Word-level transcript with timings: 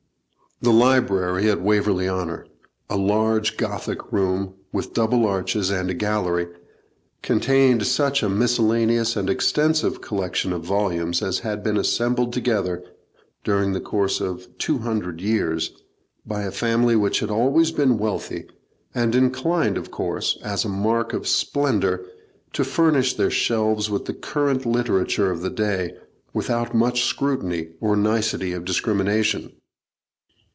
The 0.63 0.71
library 0.71 1.49
at 1.49 1.59
Waverley 1.63 2.07
Honour, 2.07 2.45
a 2.87 2.95
large 2.95 3.57
Gothic 3.57 4.11
room, 4.13 4.53
with 4.71 4.93
double 4.93 5.25
arches 5.25 5.71
and 5.71 5.89
a 5.89 5.95
gallery, 5.95 6.47
contained 7.23 7.87
such 7.87 8.21
a 8.21 8.29
miscellaneous 8.29 9.15
and 9.15 9.27
extensive 9.27 10.01
collection 10.01 10.53
of 10.53 10.61
volumes 10.61 11.23
as 11.23 11.39
had 11.39 11.63
been 11.63 11.77
assembled 11.77 12.31
together, 12.31 12.83
during 13.43 13.73
the 13.73 13.79
course 13.79 14.21
of 14.21 14.55
two 14.59 14.77
hundred 14.77 15.19
years, 15.19 15.71
by 16.27 16.43
a 16.43 16.51
family 16.51 16.95
which 16.95 17.21
had 17.21 17.29
been 17.29 17.37
always 17.39 17.73
wealthy, 17.75 18.45
and 18.93 19.15
inclined, 19.15 19.79
of 19.79 19.89
course, 19.89 20.37
as 20.43 20.63
a 20.63 20.69
mark 20.69 21.11
of 21.11 21.27
splendour, 21.27 22.05
to 22.53 22.63
furnish 22.63 23.15
their 23.15 23.31
shelves 23.31 23.89
with 23.89 24.05
the 24.05 24.13
current 24.13 24.67
literature 24.67 25.31
of 25.31 25.41
the 25.41 25.49
day, 25.49 25.95
without 26.35 26.75
much 26.75 27.03
scrutiny 27.05 27.69
or 27.79 27.95
nicety 27.95 28.53
of 28.53 28.63
discrimination. 28.63 29.53